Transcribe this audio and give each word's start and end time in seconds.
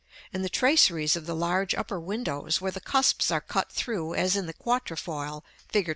In 0.33 0.41
the 0.41 0.49
traceries 0.49 1.15
of 1.15 1.27
the 1.27 1.35
large 1.35 1.75
upper 1.75 1.99
windows, 1.99 2.59
where 2.59 2.71
the 2.71 2.81
cusps 2.81 3.29
are 3.29 3.39
cut 3.39 3.71
through 3.71 4.15
as 4.15 4.35
in 4.35 4.47
the 4.47 4.53
quatrefoil 4.55 5.43
Fig. 5.69 5.89